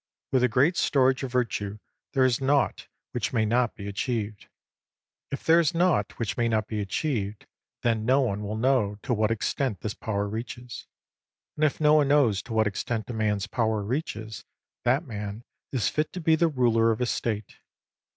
With 0.31 0.43
a 0.43 0.47
great 0.47 0.77
storage 0.77 1.21
of 1.21 1.31
Virtue 1.31 1.77
there 2.13 2.25
is 2.25 2.41
naught 2.41 2.87
which 3.11 3.33
may 3.33 3.45
not 3.45 3.75
be 3.75 3.87
achieved. 3.87 4.47
If 5.29 5.43
there 5.43 5.59
is 5.59 5.75
naught 5.75 6.17
which 6.17 6.37
may 6.37 6.47
not 6.49 6.67
be 6.67 6.79
achieved, 6.79 7.45
then 7.83 8.03
no 8.03 8.19
one 8.21 8.41
will 8.41 8.57
know 8.57 8.97
to 9.03 9.13
what 9.13 9.29
extent 9.29 9.81
this 9.81 9.93
power 9.93 10.27
reaches. 10.27 10.87
And 11.55 11.63
if 11.63 11.79
no 11.79 11.93
one 11.93 12.07
knows 12.07 12.41
to 12.41 12.53
what 12.53 12.65
extent 12.65 13.11
a 13.11 13.13
man's 13.13 13.45
power 13.45 13.83
reaches, 13.83 14.43
that 14.85 15.05
man 15.05 15.43
is 15.71 15.87
fit 15.87 16.11
to 16.13 16.19
be 16.19 16.35
the 16.35 16.47
ruler 16.47 16.89
of 16.89 16.99
a 16.99 17.05
State. 17.05 17.59